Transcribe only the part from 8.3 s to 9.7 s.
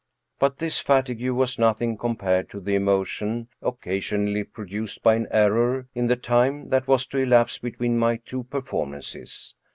performances.